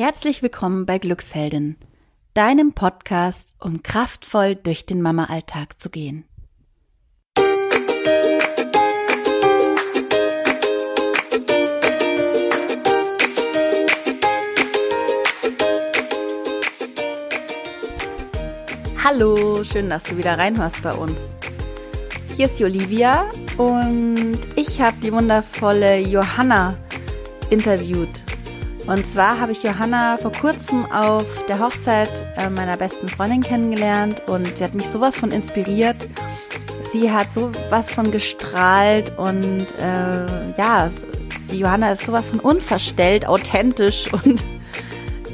[0.00, 1.74] Herzlich willkommen bei Glücksheldin,
[2.32, 6.24] deinem Podcast, um kraftvoll durch den Mama-Alltag zu gehen.
[19.02, 21.18] Hallo, schön, dass du wieder reinhörst bei uns.
[22.36, 26.78] Hier ist die Olivia und ich habe die wundervolle Johanna
[27.50, 28.27] interviewt.
[28.88, 32.08] Und zwar habe ich Johanna vor kurzem auf der Hochzeit
[32.38, 36.08] äh, meiner besten Freundin kennengelernt und sie hat mich sowas von inspiriert.
[36.90, 40.90] Sie hat sowas von gestrahlt und äh, ja,
[41.52, 44.42] die Johanna ist sowas von unverstellt, authentisch und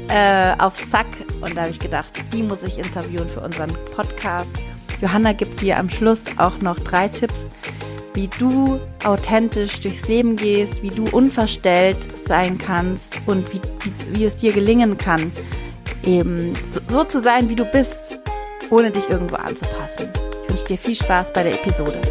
[0.09, 1.07] äh, auf Zack.
[1.39, 4.51] Und da habe ich gedacht, die muss ich interviewen für unseren Podcast.
[4.99, 7.49] Johanna gibt dir am Schluss auch noch drei Tipps,
[8.15, 14.25] wie du authentisch durchs Leben gehst, wie du unverstellt sein kannst und wie, wie, wie
[14.25, 15.33] es dir gelingen kann,
[16.03, 18.17] eben so, so zu sein, wie du bist,
[18.69, 20.09] ohne dich irgendwo anzupassen.
[20.43, 22.01] Ich wünsche dir viel Spaß bei der Episode.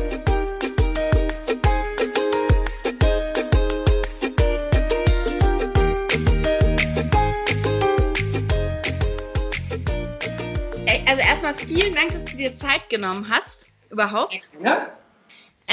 [11.07, 14.41] Also erstmal vielen Dank, dass du dir Zeit genommen hast, überhaupt.
[14.63, 14.89] Ja.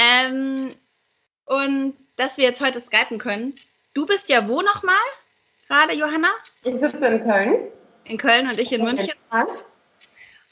[0.02, 0.68] Ähm,
[1.44, 3.54] und dass wir jetzt heute skypen können.
[3.94, 4.96] Du bist ja wo nochmal
[5.68, 6.30] gerade, Johanna?
[6.64, 7.56] Ich sitze in Köln.
[8.04, 9.12] In Köln und ich in München.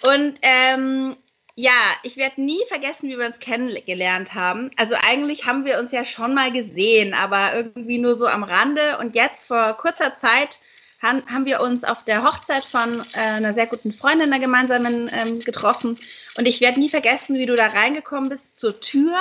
[0.02, 1.16] Und ähm,
[1.56, 4.70] ja, ich werde nie vergessen, wie wir uns kennengelernt haben.
[4.76, 8.98] Also eigentlich haben wir uns ja schon mal gesehen, aber irgendwie nur so am Rande.
[8.98, 10.58] Und jetzt vor kurzer Zeit
[11.02, 15.10] haben, haben wir uns auf der Hochzeit von äh, einer sehr guten Freundin, einer gemeinsamen,
[15.12, 15.98] ähm, getroffen.
[16.36, 19.18] Und ich werde nie vergessen, wie du da reingekommen bist zur Tür.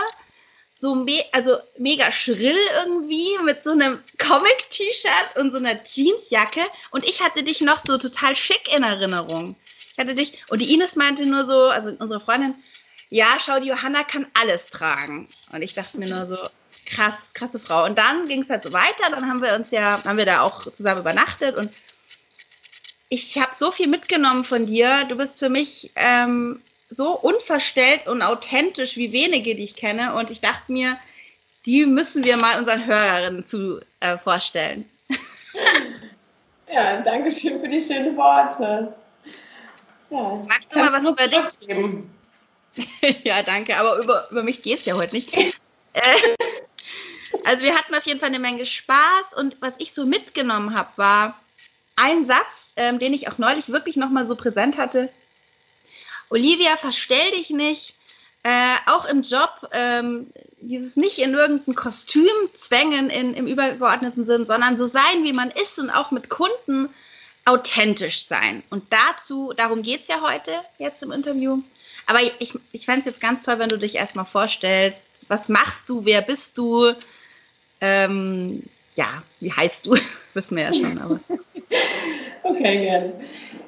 [0.77, 6.61] So me also mega schrill irgendwie mit so einem Comic-T-Shirt und so einer Jeansjacke.
[6.91, 9.55] Und ich hatte dich noch so total schick in Erinnerung.
[9.91, 12.55] Ich hatte dich, und die Ines meinte nur so, also unsere Freundin,
[13.09, 15.27] ja, schau, die Johanna kann alles tragen.
[15.51, 16.49] Und ich dachte mir nur so,
[16.89, 17.85] krass, krasse Frau.
[17.85, 19.09] Und dann ging es halt so weiter.
[19.09, 21.71] Dann haben wir uns ja, haben wir da auch zusammen übernachtet und
[23.09, 25.05] ich habe so viel mitgenommen von dir.
[25.05, 26.61] Du bist für mich ähm,
[26.91, 30.13] so unverstellt und authentisch wie wenige, die ich kenne.
[30.13, 30.97] Und ich dachte mir,
[31.65, 34.89] die müssen wir mal unseren Hörerinnen zu äh, vorstellen.
[36.71, 38.93] Ja, danke schön für die schönen Worte.
[40.11, 41.67] Ja, Magst du mal was über dich?
[41.67, 42.13] Geben?
[43.23, 45.33] ja, danke, aber über, über mich geht es ja heute nicht.
[45.93, 46.35] Äh,
[47.45, 50.89] also wir hatten auf jeden Fall eine Menge Spaß und was ich so mitgenommen habe,
[50.95, 51.39] war
[51.95, 55.09] ein Satz, ähm, den ich auch neulich wirklich nochmal so präsent hatte.
[56.29, 57.95] Olivia, verstell dich nicht,
[58.43, 60.27] äh, auch im Job, ähm,
[60.61, 65.51] dieses nicht in irgendein Kostüm zwängen in, im übergeordneten Sinn, sondern so sein, wie man
[65.51, 66.89] ist und auch mit Kunden
[67.45, 68.63] authentisch sein.
[68.69, 71.61] Und dazu, darum geht es ja heute jetzt im Interview.
[72.05, 74.99] Aber ich, ich fände es jetzt ganz toll, wenn du dich erstmal vorstellst.
[75.27, 76.05] Was machst du?
[76.05, 76.93] Wer bist du?
[77.81, 78.63] Ähm,
[78.95, 79.95] ja, wie heißt du?
[80.33, 80.97] Wissen wir ja schon.
[80.97, 81.19] Aber.
[82.43, 83.13] okay, gerne.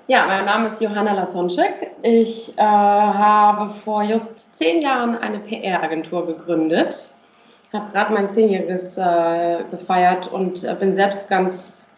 [0.07, 1.91] Ja, mein Name ist Johanna Lasonczek.
[2.03, 7.09] Ich äh, habe vor just zehn Jahren eine PR-Agentur gegründet.
[7.71, 11.89] Habe gerade mein Zehnjähriges äh, gefeiert und äh, bin selbst ganz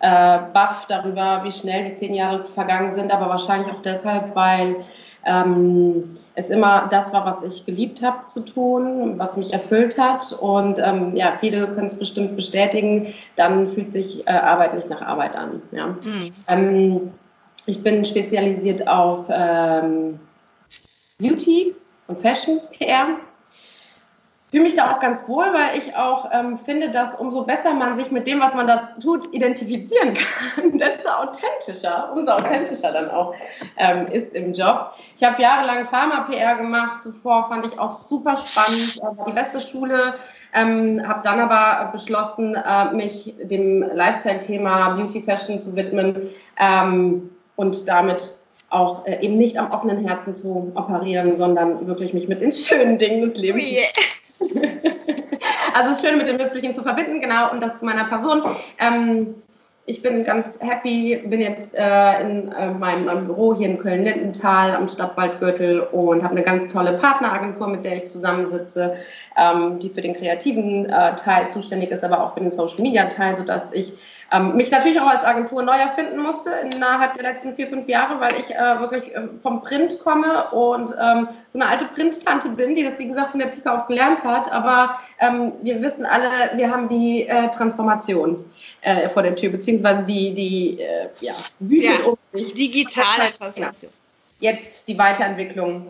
[0.00, 4.84] äh, baff darüber, wie schnell die zehn Jahre vergangen sind, aber wahrscheinlich auch deshalb, weil
[5.26, 10.32] ähm, es immer das war, was ich geliebt habe zu tun, was mich erfüllt hat.
[10.40, 15.02] Und ähm, ja, viele können es bestimmt bestätigen, dann fühlt sich äh, Arbeit nicht nach
[15.02, 15.62] Arbeit an.
[15.70, 15.86] Ja.
[15.86, 16.32] Mhm.
[16.48, 17.10] Ähm,
[17.66, 20.18] ich bin spezialisiert auf ähm,
[21.18, 21.74] Beauty
[22.08, 23.16] und Fashion PR
[24.54, 27.96] fühle mich da auch ganz wohl, weil ich auch ähm, finde, dass umso besser man
[27.96, 33.34] sich mit dem, was man da tut, identifizieren kann, desto authentischer, umso authentischer dann auch
[33.76, 34.92] ähm, ist im Job.
[35.16, 40.14] Ich habe jahrelang Pharma-PR gemacht, zuvor fand ich auch super spannend, war die beste Schule,
[40.52, 46.28] ähm, habe dann aber beschlossen, äh, mich dem Lifestyle-Thema Beauty Fashion zu widmen
[46.60, 48.38] ähm, und damit
[48.70, 52.98] auch äh, eben nicht am offenen Herzen zu operieren, sondern wirklich mich mit den schönen
[52.98, 53.64] Dingen des Lebens.
[53.64, 54.13] Oh yeah
[55.74, 58.42] also es ist schön mit dem Nützlichen zu verbinden, genau, und das zu meiner Person.
[58.78, 59.34] Ähm,
[59.86, 64.74] ich bin ganz happy, bin jetzt äh, in äh, meinem, meinem, Büro hier in Köln-Lindenthal
[64.74, 68.96] am Stadtwaldgürtel und habe eine ganz tolle Partneragentur, mit der ich zusammensitze,
[69.36, 73.72] ähm, die für den kreativen äh, Teil zuständig ist, aber auch für den Social-Media-Teil, sodass
[73.72, 73.92] ich
[74.32, 78.20] ähm, mich natürlich auch als Agentur neu erfinden musste innerhalb der letzten vier, fünf Jahre,
[78.20, 82.74] weil ich äh, wirklich äh, vom Print komme und ähm, so eine alte Print-Tante bin,
[82.74, 84.50] die das, wie gesagt, von der Pika auf gelernt hat.
[84.50, 88.44] Aber ähm, wir wissen alle, wir haben die äh, Transformation
[88.82, 92.54] äh, vor der Tür, beziehungsweise die, die äh, ja, wütet ja, um sich.
[92.54, 93.90] Digitale Transformation.
[94.40, 95.88] Jetzt die Weiterentwicklung.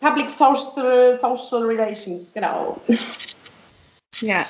[0.00, 2.80] Public Social, Social Relations, genau.
[4.20, 4.44] Ja,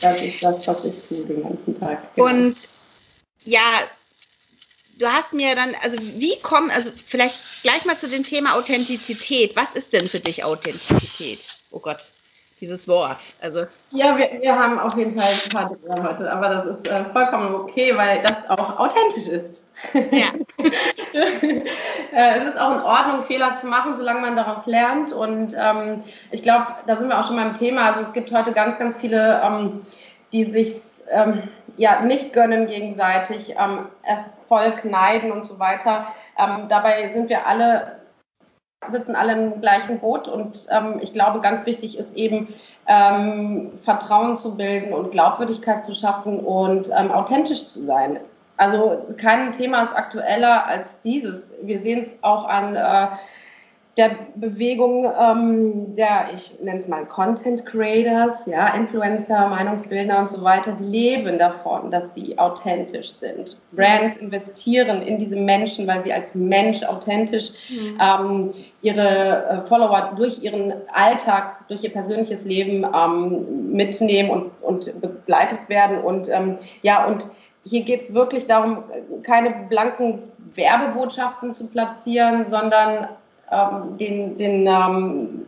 [0.00, 2.14] das ist das, was ich tue den ganzen Tag.
[2.14, 2.28] Genau.
[2.28, 2.56] Und
[3.44, 3.82] ja,
[4.98, 9.56] du hast mir dann, also wie kommen, also vielleicht gleich mal zu dem Thema Authentizität.
[9.56, 11.40] Was ist denn für dich Authentizität?
[11.70, 12.08] Oh Gott,
[12.60, 13.18] dieses Wort.
[13.40, 13.66] Also.
[13.90, 17.04] Ja, wir, wir haben auf jeden Fall ein paar Dinge heute, aber das ist äh,
[17.06, 19.62] vollkommen okay, weil das auch authentisch ist.
[20.12, 20.32] Ja.
[22.12, 25.12] Äh, es ist auch in Ordnung, Fehler zu machen, solange man daraus lernt.
[25.12, 27.86] Und ähm, ich glaube, da sind wir auch schon beim Thema.
[27.86, 29.82] Also es gibt heute ganz, ganz viele, ähm,
[30.32, 31.44] die sich ähm,
[31.76, 36.06] ja nicht gönnen gegenseitig, ähm, Erfolg neiden und so weiter.
[36.38, 37.96] Ähm, dabei sind wir alle
[38.90, 42.54] sitzen alle im gleichen Boot und ähm, ich glaube, ganz wichtig ist eben
[42.86, 48.20] Vertrauen zu bilden und Glaubwürdigkeit zu schaffen und authentisch zu sein.
[48.56, 51.52] Also kein Thema ist aktueller als dieses.
[51.62, 53.16] Wir sehen es auch an äh,
[53.96, 60.44] der Bewegung ähm, der, ich nenne es mal Content Creators, ja, Influencer, Meinungsbildner und so
[60.44, 63.56] weiter, die leben davon, dass sie authentisch sind.
[63.72, 67.98] Brands investieren in diese Menschen, weil sie als Mensch authentisch mhm.
[67.98, 75.00] ähm, ihre äh, Follower durch ihren Alltag, durch ihr persönliches Leben ähm, mitnehmen und, und
[75.00, 76.00] begleitet werden.
[76.00, 77.28] Und ähm, ja, und
[77.66, 78.84] hier geht es wirklich darum,
[79.22, 80.22] keine blanken
[80.54, 83.08] Werbebotschaften zu platzieren, sondern
[83.50, 85.46] ähm, den, den ähm,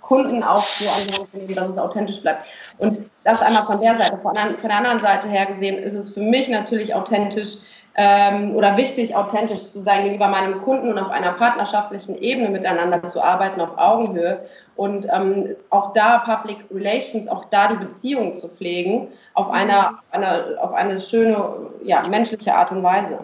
[0.00, 2.46] Kunden auch so an die nehmen, dass es authentisch bleibt.
[2.78, 4.16] Und das einmal von der Seite.
[4.16, 7.58] Von, an, von der anderen Seite her gesehen ist es für mich natürlich authentisch
[8.00, 13.06] ähm, oder wichtig, authentisch zu sein gegenüber meinem Kunden und auf einer partnerschaftlichen Ebene miteinander
[13.08, 14.48] zu arbeiten, auf Augenhöhe.
[14.76, 20.58] Und ähm, auch da Public Relations, auch da die Beziehung zu pflegen, auf, einer, eine,
[20.60, 23.18] auf eine schöne, ja, menschliche Art und Weise.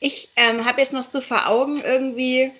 [0.00, 2.52] Ich ähm, habe jetzt noch so vor Augen irgendwie,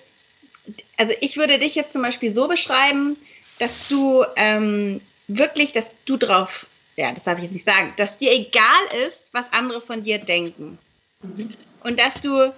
[0.95, 3.17] also ich würde dich jetzt zum Beispiel so beschreiben,
[3.57, 8.17] dass du ähm, wirklich, dass du drauf, ja, das darf ich jetzt nicht sagen, dass
[8.17, 10.77] dir egal ist, was andere von dir denken.
[11.21, 11.49] Mhm.
[11.83, 12.53] Und dass du,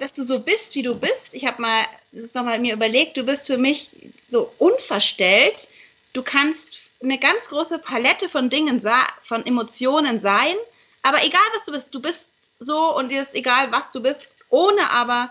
[0.00, 1.32] dass du so bist, wie du bist.
[1.32, 3.90] Ich habe mal, das ist nochmal mir überlegt, du bist für mich
[4.30, 5.66] so unverstellt.
[6.12, 8.82] Du kannst eine ganz große Palette von Dingen,
[9.22, 10.54] von Emotionen sein,
[11.02, 12.18] aber egal was du bist, du bist
[12.60, 15.30] so und dir ist egal, was du bist, ohne aber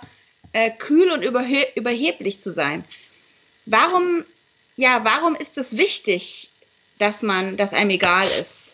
[0.54, 2.86] äh, kühl und überhe überheblich zu sein.
[3.66, 4.24] Warum,
[4.78, 6.50] ja, warum ist es wichtig,
[7.00, 8.72] dass man, dass einem egal ist,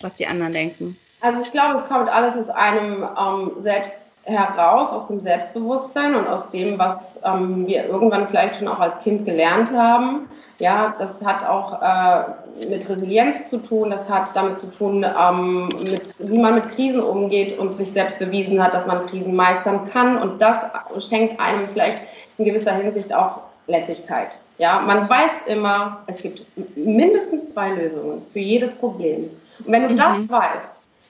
[0.00, 0.96] was die anderen denken?
[1.20, 3.92] Also ich glaube, es kommt alles aus einem ähm, selbst
[4.24, 9.00] heraus, aus dem Selbstbewusstsein und aus dem, was ähm, wir irgendwann vielleicht schon auch als
[9.00, 10.28] Kind gelernt haben.
[10.58, 15.68] Ja, das hat auch äh, mit Resilienz zu tun, das hat damit zu tun, ähm,
[15.80, 19.86] mit, wie man mit Krisen umgeht und sich selbst bewiesen hat, dass man Krisen meistern
[19.86, 20.18] kann.
[20.18, 20.58] Und das
[21.00, 22.02] schenkt einem vielleicht
[22.38, 23.40] in gewisser Hinsicht auch
[23.72, 24.38] Lässigkeit.
[24.58, 26.44] Ja, man weiß immer, es gibt
[26.76, 29.30] mindestens zwei Lösungen für jedes Problem.
[29.64, 29.96] Und wenn du mhm.
[29.96, 30.68] das weißt,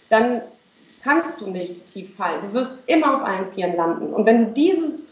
[0.09, 0.43] dann
[1.03, 2.41] kannst du nicht tief fallen.
[2.49, 4.13] Du wirst immer auf allen Vieren landen.
[4.15, 5.09] Und wenn du dieses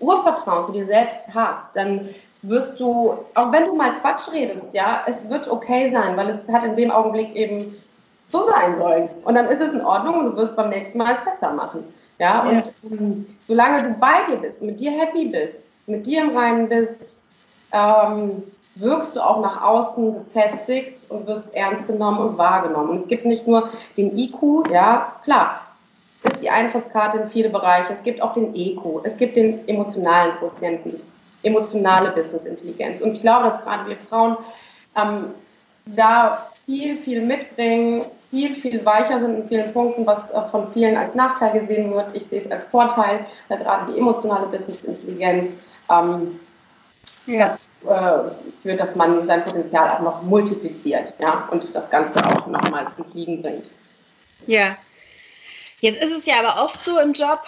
[0.00, 2.08] Urvertrauen zu dir selbst hast, dann
[2.42, 6.48] wirst du, auch wenn du mal Quatsch redest, ja, es wird okay sein, weil es
[6.48, 7.76] hat in dem Augenblick eben
[8.28, 9.08] so sein sollen.
[9.24, 11.84] Und dann ist es in Ordnung und du wirst beim nächsten Mal es besser machen.
[12.18, 12.58] Ja, ja.
[12.58, 16.68] und ähm, solange du bei dir bist, mit dir happy bist, mit dir im Reinen
[16.68, 17.22] bist,
[17.72, 18.42] ähm,
[18.76, 22.90] wirkst du auch nach außen gefestigt und wirst ernst genommen und wahrgenommen.
[22.90, 25.62] Und es gibt nicht nur den IQ, ja, klar,
[26.22, 27.92] ist die Eintrittskarte in viele Bereiche.
[27.92, 31.00] Es gibt auch den EQ, es gibt den emotionalen Quotienten,
[31.42, 33.00] emotionale Business Intelligenz.
[33.00, 34.36] Und ich glaube, dass gerade wir Frauen
[34.96, 35.26] ähm,
[35.86, 41.14] da viel, viel mitbringen, viel, viel weicher sind in vielen Punkten, was von vielen als
[41.14, 42.14] Nachteil gesehen wird.
[42.14, 45.56] Ich sehe es als Vorteil, weil gerade die emotionale Business Intelligenz
[45.90, 46.38] ähm,
[47.26, 47.56] ja.
[47.86, 48.30] Äh,
[48.60, 53.04] für dass man sein Potenzial auch noch multipliziert ja, und das Ganze auch nochmal zum
[53.12, 53.70] Fliegen bringt.
[54.46, 54.76] Ja.
[55.80, 57.40] Jetzt ist es ja aber oft so im Job,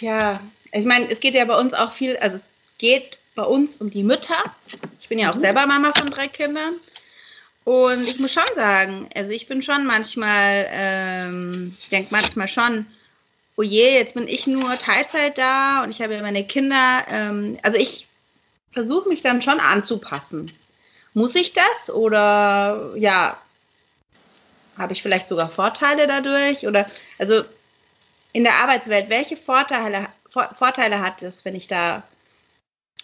[0.00, 0.40] ja,
[0.72, 2.42] ich meine, es geht ja bei uns auch viel, also es
[2.78, 4.42] geht bei uns um die Mütter.
[5.00, 5.42] Ich bin ja auch mhm.
[5.42, 6.74] selber Mama von drei Kindern.
[7.64, 12.86] Und ich muss schon sagen, also ich bin schon manchmal, ähm, ich denke manchmal schon,
[13.56, 17.04] oh je, jetzt bin ich nur Teilzeit da und ich habe ja meine Kinder.
[17.08, 18.08] Ähm, also ich
[18.72, 20.50] versuche mich dann schon anzupassen.
[21.14, 23.38] Muss ich das oder ja,
[24.78, 26.66] habe ich vielleicht sogar Vorteile dadurch?
[26.66, 27.44] Oder also
[28.32, 32.02] in der Arbeitswelt, welche Vorteile, Vorteile hat es, wenn ich da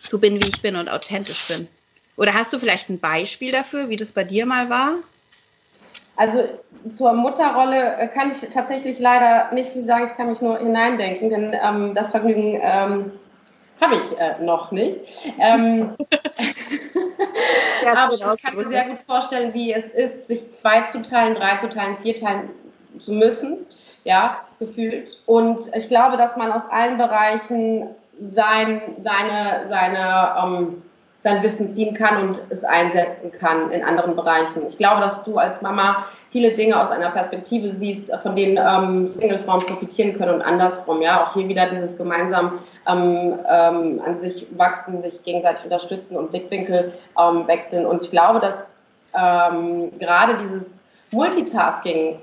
[0.00, 1.68] so bin, wie ich bin und authentisch bin?
[2.18, 4.94] Oder hast du vielleicht ein Beispiel dafür, wie das bei dir mal war?
[6.16, 6.48] Also
[6.90, 10.04] zur Mutterrolle äh, kann ich tatsächlich leider nicht viel sagen.
[10.04, 13.12] Ich kann mich nur hineindenken, denn ähm, das Vergnügen ähm,
[13.80, 14.98] habe ich äh, noch nicht.
[15.38, 15.94] Ähm,
[17.94, 21.56] aber ich kann mir sehr gut vorstellen, wie es ist, sich zwei zu teilen, drei
[21.56, 22.50] zu teilen, vier teilen
[22.98, 23.58] zu müssen.
[24.02, 25.22] Ja, gefühlt.
[25.26, 30.82] Und ich glaube, dass man aus allen Bereichen sein, seine, seine ähm,
[31.20, 34.64] sein Wissen ziehen kann und es einsetzen kann in anderen Bereichen.
[34.66, 39.06] Ich glaube, dass du als Mama viele Dinge aus einer Perspektive siehst, von denen ähm,
[39.06, 41.02] Single-Frauen profitieren können und andersrum.
[41.02, 46.30] Ja, auch hier wieder dieses gemeinsam ähm, ähm, an sich wachsen, sich gegenseitig unterstützen und
[46.30, 47.84] Blickwinkel ähm, wechseln.
[47.84, 48.76] Und ich glaube, dass
[49.14, 52.20] ähm, gerade dieses Multitasking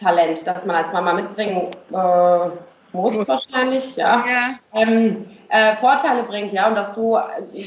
[0.00, 2.50] Talent, das man als Mama mitbringen äh,
[2.94, 4.80] muss wahrscheinlich, ja, ja.
[4.80, 7.18] Ähm, äh, Vorteile bringt, ja, und dass du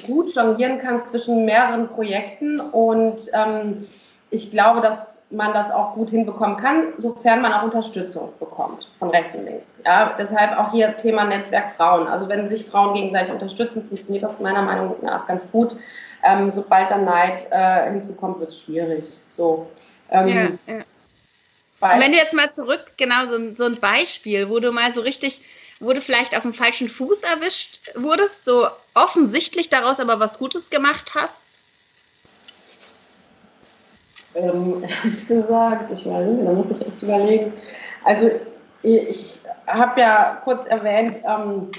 [0.05, 3.88] gut jonglieren kannst zwischen mehreren Projekten und ähm,
[4.29, 9.10] ich glaube, dass man das auch gut hinbekommen kann, sofern man auch Unterstützung bekommt von
[9.10, 9.74] rechts und links.
[9.86, 12.07] Ja, deshalb auch hier Thema Netzwerk Frauen.
[12.07, 15.75] Also wenn sich Frauen gegenseitig unterstützen, funktioniert das meiner Meinung nach ganz gut.
[16.24, 19.05] Ähm, sobald dann Neid äh, hinzukommt, wird es schwierig.
[19.29, 19.67] So.
[20.10, 20.84] Ähm, ja, ja.
[21.79, 25.01] Und wenn du jetzt mal zurück, genau, so, so ein Beispiel, wo du mal so
[25.01, 25.41] richtig,
[25.79, 30.69] wo du vielleicht auf dem falschen Fuß erwischt wurdest, so offensichtlich daraus aber was Gutes
[30.69, 31.43] gemacht hast?
[34.34, 37.53] Ähm, ehrlich gesagt, ich meine, da muss ich echt überlegen.
[38.03, 38.31] Also
[38.81, 41.69] ich habe ja kurz erwähnt, ähm,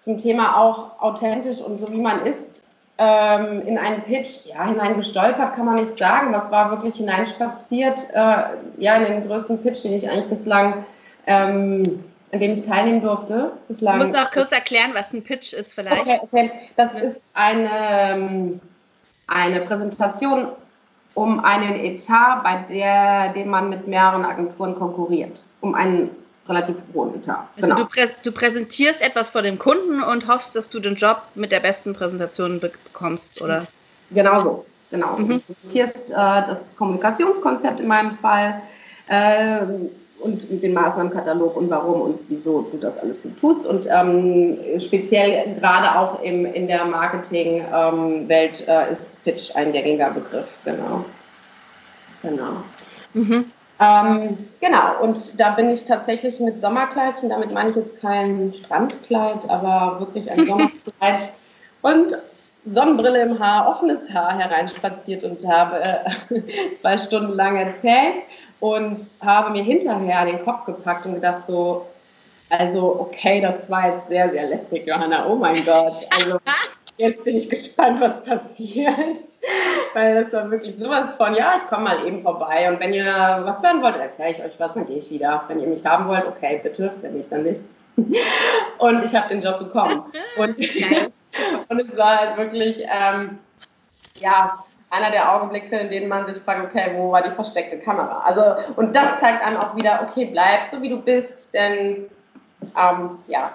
[0.00, 2.63] zum Thema auch authentisch und so wie man ist,
[2.96, 6.32] ähm, in einen Pitch, ja, hineingestolpert kann man nicht sagen.
[6.32, 8.08] Was war wirklich hineinspaziert?
[8.12, 8.44] Äh,
[8.78, 10.84] ja, in den größten Pitch, den ich eigentlich bislang,
[11.26, 13.52] ähm, an dem ich teilnehmen durfte.
[13.66, 13.98] Bislang.
[13.98, 16.02] Du musst auch kurz erklären, was ein Pitch ist vielleicht.
[16.02, 16.50] Okay, okay.
[16.76, 17.00] Das ja.
[17.00, 18.60] ist eine, ähm,
[19.26, 20.48] eine Präsentation
[21.14, 25.42] um einen Etat, bei der, dem man mit mehreren Agenturen konkurriert.
[25.60, 26.10] Um einen
[26.48, 27.48] relativ hohen Etat.
[27.56, 27.76] Also genau.
[27.76, 31.52] du, prä du, präsentierst etwas vor dem Kunden und hoffst, dass du den Job mit
[31.52, 33.66] der besten Präsentation bekommst, oder?
[34.10, 34.66] Genau so.
[34.90, 35.16] Genau.
[35.16, 35.28] Mhm.
[35.28, 38.62] Du präsentierst äh, das Kommunikationskonzept in meinem Fall
[39.08, 39.60] äh,
[40.20, 43.66] und den Maßnahmenkatalog und warum und wieso du das alles so tust.
[43.66, 50.10] Und ähm, speziell gerade auch im, in der Marketingwelt ähm, äh, ist Pitch ein gängiger
[50.10, 50.56] Begriff.
[50.64, 51.04] Genau.
[52.22, 52.62] Genau.
[53.12, 53.46] Mhm.
[53.80, 59.48] Ähm, genau, und da bin ich tatsächlich mit Sommerkleidchen, damit meine ich jetzt kein Strandkleid,
[59.50, 61.32] aber wirklich ein Sommerkleid
[61.82, 62.16] und
[62.66, 68.22] Sonnenbrille im Haar, offenes Haar hereinspaziert und habe äh, zwei Stunden lang erzählt
[68.60, 71.86] und habe mir hinterher den Kopf gepackt und gedacht so,
[72.50, 76.06] also okay, das war jetzt sehr, sehr lässig, Johanna, oh mein Gott.
[76.16, 76.38] Also
[76.96, 78.94] Jetzt bin ich gespannt, was passiert.
[79.94, 82.70] Weil das war wirklich sowas von, ja, ich komme mal eben vorbei.
[82.70, 83.04] Und wenn ihr
[83.44, 85.44] was hören wollt, erzähle ich euch was, dann gehe ich wieder.
[85.48, 87.62] Wenn ihr mich haben wollt, okay, bitte, wenn nicht, dann nicht.
[88.78, 90.04] Und ich habe den Job bekommen.
[90.36, 90.56] Und,
[91.68, 93.38] und es war halt wirklich, ähm,
[94.20, 98.20] ja, einer der Augenblicke, in denen man sich fragt, okay, wo war die versteckte Kamera?
[98.20, 102.06] Also, und das zeigt einem auch wieder, okay, bleib so wie du bist, denn
[102.78, 103.50] ähm, ja,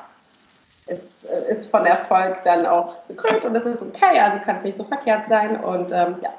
[1.49, 4.83] ist von Erfolg dann auch gekrönt und das ist okay, also kann es nicht so
[4.83, 6.33] verkehrt sein und ähm, ja,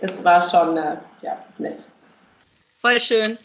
[0.00, 1.88] das war schon äh, ja, nett.
[2.80, 3.38] Voll schön.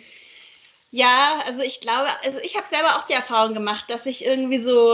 [0.91, 4.61] Ja, also ich glaube, also ich habe selber auch die Erfahrung gemacht, dass ich irgendwie
[4.61, 4.93] so,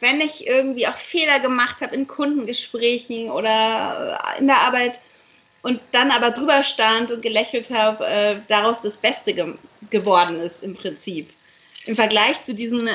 [0.00, 4.98] wenn ich irgendwie auch Fehler gemacht habe in Kundengesprächen oder in der Arbeit
[5.62, 9.54] und dann aber drüber stand und gelächelt habe, äh, daraus das Beste ge
[9.90, 11.30] geworden ist im Prinzip
[11.88, 12.92] im Vergleich zu diesen äh,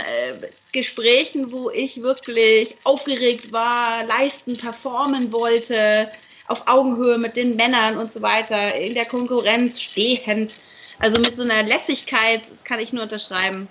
[0.71, 6.11] Gesprächen, wo ich wirklich aufgeregt war, leisten, performen wollte,
[6.47, 10.53] auf Augenhöhe mit den Männern und so weiter, in der Konkurrenz stehend,
[10.99, 13.67] also mit so einer Lässigkeit, das kann ich nur unterschreiben,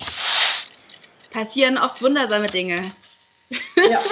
[1.31, 2.83] passieren oft wundersame Dinge.
[3.77, 4.01] Ja.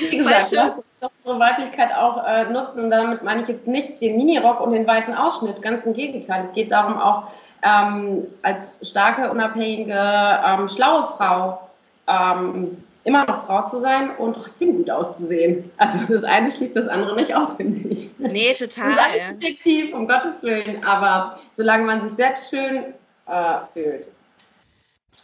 [0.00, 2.84] Wie gesagt, lass uns doch unsere Weiblichkeit auch äh, nutzen.
[2.84, 5.62] Und damit meine ich jetzt nicht den Minirock und den weiten Ausschnitt.
[5.62, 6.44] Ganz im Gegenteil.
[6.44, 7.30] Es geht darum, auch
[7.62, 11.70] ähm, als starke, unabhängige, ähm, schlaue Frau
[12.06, 15.70] ähm, immer noch Frau zu sein und trotzdem gut auszusehen.
[15.78, 18.10] Also das eine schließt das andere nicht aus, finde ich.
[18.18, 18.84] Nee, total.
[18.84, 20.84] Das ist alles subjektiv, um Gottes Willen.
[20.84, 22.94] Aber solange man sich selbst schön
[23.26, 24.08] äh, fühlt.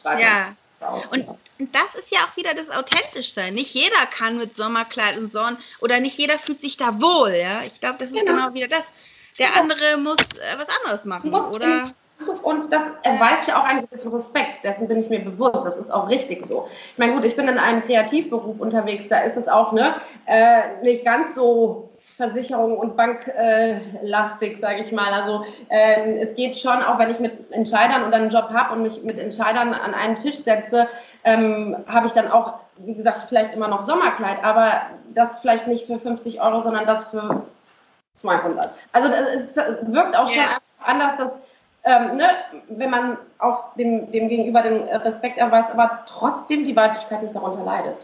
[0.04, 0.54] Ja.
[1.10, 1.26] Und
[1.58, 3.54] das ist ja auch wieder das Authentischsein.
[3.54, 7.34] Nicht jeder kann mit Sommerkleid und Sonne oder nicht jeder fühlt sich da wohl.
[7.34, 7.62] Ja?
[7.62, 8.32] Ich glaube, das ist genau.
[8.32, 8.84] genau wieder das
[9.38, 11.92] der andere muss äh, was anderes machen, oder?
[12.42, 14.64] Und das erweist ja auch einen gewissen Respekt.
[14.64, 15.64] Dessen bin ich mir bewusst.
[15.64, 16.68] Das ist auch richtig so.
[16.92, 19.09] Ich meine, gut, ich bin in einem Kreativberuf unterwegs.
[19.09, 19.94] Da ist es auch ne,
[20.26, 25.12] äh, nicht ganz so Versicherung und banklastig, äh, sage ich mal.
[25.12, 28.83] Also ähm, es geht schon, auch wenn ich mit Entscheidern und einen Job habe und
[28.83, 30.88] mich mit Entscheidern an einen Tisch setze,
[31.25, 35.87] ähm, habe ich dann auch, wie gesagt, vielleicht immer noch Sommerkleid, aber das vielleicht nicht
[35.87, 37.42] für 50 Euro, sondern das für
[38.14, 38.73] 200.
[38.92, 40.44] Also es wirkt auch schon
[40.85, 41.33] anders, dass
[41.84, 42.30] ähm, ne,
[42.68, 47.64] wenn man auch dem, dem Gegenüber den Respekt erweist, aber trotzdem die Weiblichkeit nicht darunter
[47.64, 47.98] leidet.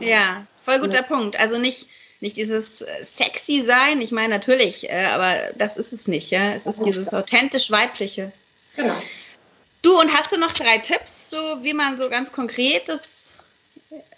[0.00, 1.06] ja, voll guter ne.
[1.06, 1.38] Punkt.
[1.38, 1.86] Also nicht,
[2.20, 6.30] nicht dieses äh, sexy sein, ich meine natürlich, äh, aber das ist es nicht.
[6.30, 6.54] Ja?
[6.54, 8.32] Es ist dieses authentisch weibliche.
[8.74, 8.96] Genau.
[9.82, 13.32] Du, und hast du noch drei Tipps, so wie man so ganz konkret das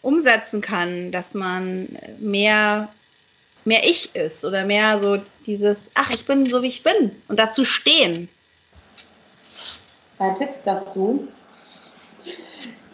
[0.00, 1.88] umsetzen kann, dass man
[2.19, 2.88] mehr,
[3.64, 7.38] mehr ich ist oder mehr so dieses, ach, ich bin so wie ich bin und
[7.38, 8.28] dazu stehen?
[10.23, 11.26] Drei Tipps dazu.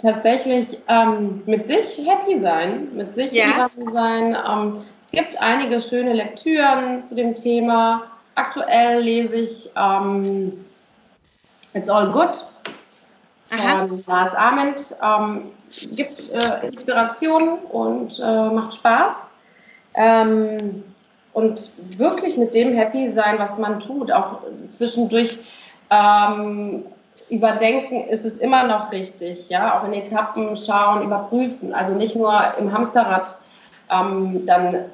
[0.00, 3.68] Tatsächlich ähm, mit sich happy sein, mit sich ja.
[3.92, 4.34] sein.
[4.48, 8.04] Ähm, es gibt einige schöne Lektüren zu dem Thema.
[8.34, 10.64] Aktuell lese ich ähm,
[11.74, 12.46] It's All Good
[13.48, 14.96] von Lars Ament.
[15.02, 15.50] Ähm,
[15.96, 19.34] gibt äh, Inspiration und äh, macht Spaß.
[19.96, 20.82] Ähm,
[21.34, 25.38] und wirklich mit dem happy sein, was man tut, auch zwischendurch
[25.90, 26.84] ähm,
[27.30, 32.32] überdenken, ist es immer noch richtig, ja, auch in Etappen schauen, überprüfen, also nicht nur
[32.58, 33.38] im Hamsterrad
[33.90, 34.84] ähm, dann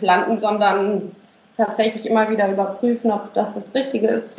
[0.00, 1.12] landen, sondern
[1.56, 4.34] tatsächlich immer wieder überprüfen, ob das das Richtige ist,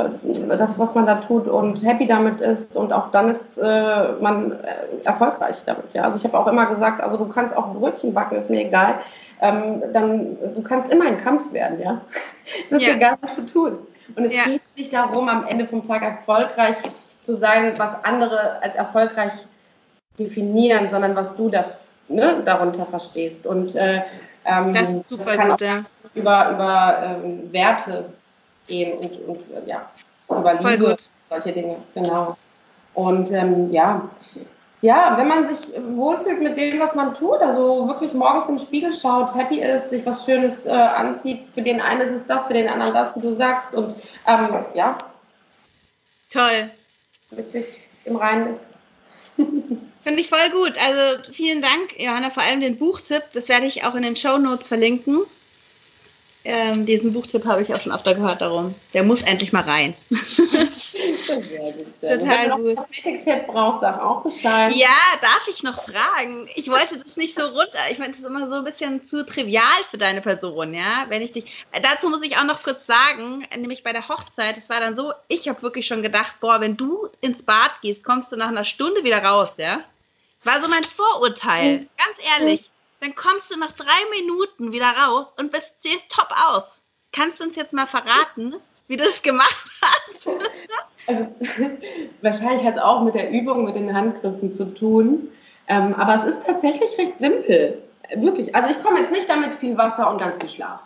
[0.49, 4.51] das, was man da tut und happy damit ist und auch dann ist äh, man
[4.51, 5.93] äh, erfolgreich damit.
[5.93, 6.03] Ja?
[6.03, 8.99] Also ich habe auch immer gesagt, also du kannst auch Brötchen backen, ist mir egal.
[9.41, 12.01] Ähm, dann, du kannst immer ein Kampf werden, ja.
[12.65, 12.93] es ist ja.
[12.93, 13.77] egal, was du tust.
[14.15, 14.43] Und es ja.
[14.43, 16.77] geht nicht darum, am Ende vom Tag erfolgreich
[17.27, 19.33] zu sein, was andere als erfolgreich
[20.17, 21.65] definieren, sondern was du da,
[22.07, 23.45] ne, darunter verstehst.
[23.45, 24.01] Und äh,
[24.45, 25.83] ähm, das ist super kann gut, ja.
[26.15, 28.05] über, über ähm, Werte
[28.65, 29.89] gehen und, und ja,
[30.29, 30.95] über Liebe,
[31.29, 32.37] solche Dinge, genau.
[32.93, 34.09] Und ähm, ja,
[34.79, 38.65] ja, wenn man sich wohlfühlt mit dem, was man tut, also wirklich morgens in den
[38.65, 42.47] Spiegel schaut, happy ist, sich was Schönes äh, anzieht, für den einen ist es das,
[42.47, 43.75] für den anderen das, wie du sagst.
[43.75, 44.97] Und ähm, ja.
[46.31, 46.71] Toll
[47.31, 47.65] mit sich
[48.05, 48.59] im Reinen ist.
[50.03, 50.73] Finde ich voll gut.
[50.77, 53.23] Also vielen Dank, Johanna, vor allem den Buchtipp.
[53.33, 55.25] Das werde ich auch in den Show Notes verlinken.
[56.49, 58.73] Ähm, diesen Buchtipp habe ich auch schon öfter gehört darum.
[58.93, 59.93] Der muss endlich mal rein.
[60.09, 61.87] Total gut.
[61.99, 64.73] Wenn du noch Kosmetiktipp brauchst, sag auch Bescheid.
[64.73, 64.87] Ja,
[65.19, 66.47] darf ich noch fragen?
[66.55, 67.79] Ich wollte das nicht so runter.
[67.91, 71.05] Ich meine, das ist immer so ein bisschen zu trivial für deine Person, ja.
[71.09, 71.65] Wenn ich dich.
[71.83, 75.11] Dazu muss ich auch noch kurz sagen, nämlich bei der Hochzeit, es war dann so,
[75.27, 78.63] ich habe wirklich schon gedacht, boah, wenn du ins Bad gehst, kommst du nach einer
[78.63, 79.81] Stunde wieder raus, ja.
[80.41, 81.89] Das war so mein Vorurteil, mhm.
[81.97, 86.63] ganz ehrlich dann kommst du nach drei Minuten wieder raus und bist, siehst top aus.
[87.11, 88.55] Kannst du uns jetzt mal verraten,
[88.87, 90.27] wie du das gemacht hast?
[91.07, 91.27] Also,
[92.21, 95.29] wahrscheinlich hat es auch mit der Übung, mit den Handgriffen zu tun.
[95.67, 97.81] Ähm, aber es ist tatsächlich recht simpel.
[98.15, 98.55] Wirklich.
[98.55, 100.79] Also ich komme jetzt nicht damit viel Wasser und ganz viel Schlaf.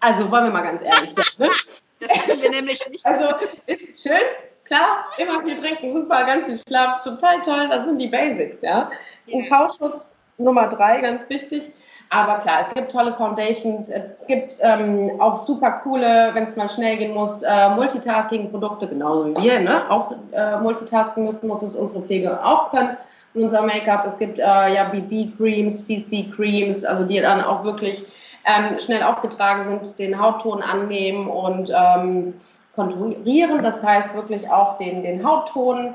[0.00, 1.48] Also wollen wir mal ganz ehrlich sein.
[1.48, 1.48] Ne?
[2.00, 3.04] Das können wir nämlich nicht.
[3.04, 3.34] Also
[3.66, 4.22] ist schön,
[4.62, 8.88] klar, immer viel trinken, super, ganz viel Schlaf, total toll, das sind die Basics, ja.
[9.26, 11.70] UV-Schutz Nummer drei, ganz wichtig.
[12.10, 16.70] Aber klar, es gibt tolle Foundations, es gibt ähm, auch super coole, wenn es mal
[16.70, 19.90] schnell gehen muss, äh, Multitasking-Produkte, genauso wie wir, ne?
[19.90, 22.96] auch äh, multitasken müssen, muss es unsere Pflege auch können.
[23.34, 28.06] Und unser Make-up, es gibt äh, ja BB-Creams, CC-Creams, also die dann auch wirklich
[28.46, 32.32] ähm, schnell aufgetragen sind, den Hautton annehmen und ähm,
[32.74, 33.60] konturieren.
[33.62, 35.94] Das heißt wirklich auch den, den Hautton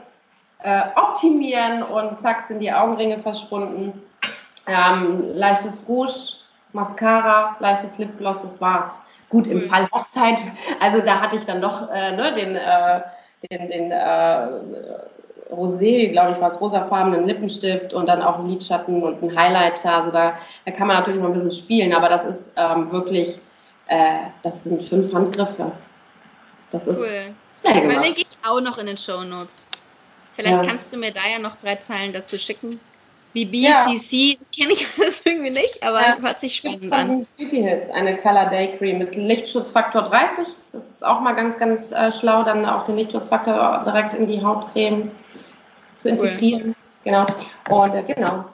[0.60, 4.00] äh, optimieren und zack sind die Augenringe verschwunden
[4.68, 6.38] ähm, leichtes Rouge,
[6.74, 9.02] Mascara, leichtes Lipgloss, das war's.
[9.30, 9.70] Gut, im mhm.
[9.70, 10.38] Fall Hochzeit,
[10.80, 13.02] also da hatte ich dann doch äh, ne, den, äh,
[13.50, 14.48] den, den äh,
[15.52, 19.96] Rosé, glaube ich, war es rosafarbenen Lippenstift und dann auch einen Lidschatten und einen Highlighter.
[19.98, 23.40] Also da, da kann man natürlich noch ein bisschen spielen, aber das ist ähm, wirklich,
[23.88, 25.72] äh, das sind fünf Handgriffe.
[26.72, 27.34] Das ist cool.
[27.62, 29.52] schnell Verlinke ich auch noch in den Show Notes.
[30.36, 30.66] Vielleicht ja.
[30.66, 32.80] kannst du mir da ja noch drei Zeilen dazu schicken.
[33.34, 34.36] Wie BCC, ja.
[34.40, 34.88] das kenne ich
[35.26, 37.28] irgendwie nicht, aber ja, hört sich spannend an.
[37.38, 40.54] Beauty Hits, eine Color Day Cream mit Lichtschutzfaktor 30.
[40.72, 44.44] Das ist auch mal ganz, ganz äh, schlau, dann auch den Lichtschutzfaktor direkt in die
[44.44, 45.12] Hautcreme
[45.98, 46.64] zu integrieren.
[46.68, 46.76] Cool.
[47.04, 47.26] Genau.
[47.70, 48.46] Und äh, genau,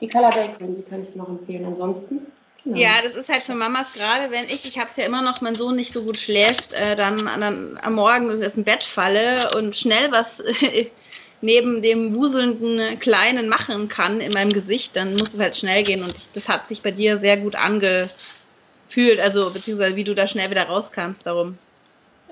[0.00, 1.66] die Color Day Cream, die kann ich noch empfehlen.
[1.66, 2.26] Ansonsten
[2.64, 2.76] Genau.
[2.78, 5.40] Ja, das ist halt für Mamas gerade, wenn ich, ich habe es ja immer noch,
[5.40, 9.76] mein Sohn nicht so gut schläft, äh, dann, dann am Morgen ins Bett falle und
[9.76, 10.40] schnell was
[11.42, 16.02] neben dem wuselnden Kleinen machen kann in meinem Gesicht, dann muss es halt schnell gehen
[16.02, 20.26] und ich, das hat sich bei dir sehr gut angefühlt, also beziehungsweise wie du da
[20.26, 21.58] schnell wieder rauskamst darum.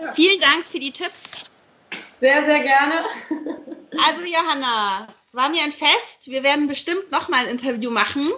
[0.00, 0.14] Ja.
[0.14, 1.44] Vielen Dank für die Tipps.
[2.20, 3.04] Sehr, sehr gerne.
[4.06, 6.26] Also Johanna, war mir ein Fest.
[6.26, 8.28] Wir werden bestimmt nochmal ein Interview machen.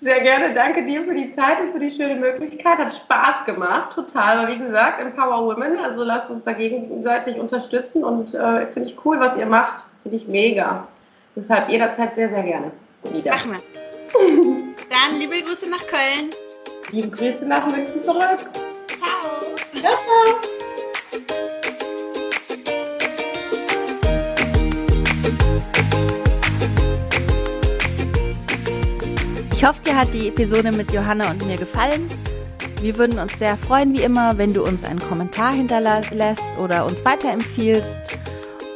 [0.00, 0.54] Sehr gerne.
[0.54, 2.78] Danke dir für die Zeit und für die schöne Möglichkeit.
[2.78, 4.38] Hat Spaß gemacht, total.
[4.38, 9.04] Aber wie gesagt, Empower Women, also lasst uns da gegenseitig unterstützen und äh, finde ich
[9.04, 9.84] cool, was ihr macht.
[10.04, 10.86] Finde ich mega.
[11.34, 12.70] Deshalb jederzeit sehr, sehr gerne
[13.12, 13.32] wieder.
[13.32, 13.60] Machen wir.
[14.90, 16.30] Dann liebe Grüße nach Köln.
[16.92, 18.38] Liebe Grüße nach München zurück.
[18.86, 19.82] Ciao.
[19.82, 20.47] Ja, ciao.
[29.58, 32.08] Ich hoffe, dir hat die Episode mit Johanna und mir gefallen.
[32.80, 37.04] Wir würden uns sehr freuen, wie immer, wenn du uns einen Kommentar hinterlässt oder uns
[37.04, 37.98] weiterempfiehlst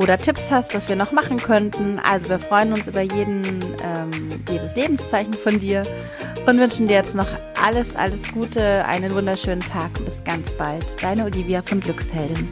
[0.00, 2.00] oder Tipps hast, was wir noch machen könnten.
[2.00, 3.44] Also wir freuen uns über jeden,
[3.84, 5.84] ähm, jedes Lebenszeichen von dir
[6.46, 7.28] und wünschen dir jetzt noch
[7.64, 10.84] alles, alles Gute, einen wunderschönen Tag und bis ganz bald.
[11.00, 12.48] Deine Olivia von Glücksheldin.